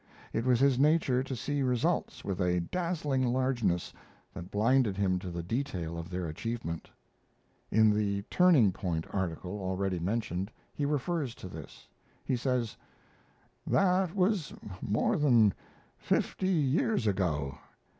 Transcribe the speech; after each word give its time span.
It 0.33 0.45
was 0.47 0.59
his 0.59 0.79
nature 0.79 1.21
to 1.21 1.35
see 1.35 1.61
results 1.61 2.23
with 2.25 2.41
a 2.41 2.59
dazzling 2.59 3.21
largeness 3.27 3.93
that 4.33 4.49
blinded 4.49 4.97
him 4.97 5.19
to 5.19 5.29
the 5.29 5.43
detail 5.43 5.95
of 5.95 6.09
their 6.09 6.25
achievement. 6.25 6.89
In 7.69 7.91
the 7.91 8.23
"Turning 8.23 8.71
point" 8.71 9.05
article 9.13 9.59
already 9.59 9.99
mentioned 9.99 10.49
he 10.73 10.87
refers 10.87 11.35
to 11.35 11.47
this. 11.47 11.87
He 12.25 12.35
says: 12.35 12.75
That 13.67 14.15
was 14.15 14.51
more 14.81 15.17
than 15.17 15.53
fifty 15.99 16.47
years 16.47 17.05
ago. 17.05 17.59